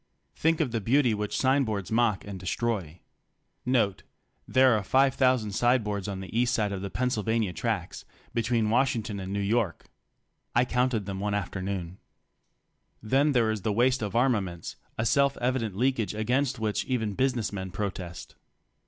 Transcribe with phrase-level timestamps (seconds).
[0.35, 3.01] Think of the beauty which sign boards mock and destroy.
[3.67, 8.03] (There are 5,000 sign boards on the east side of the Pennsylvania tracks
[8.33, 9.85] between Washington and New York.
[10.55, 11.99] I counted them one afternoon.)
[13.03, 17.13] Then there is the waste of armaments, a self evident leak age against which even
[17.13, 18.33] business men protest.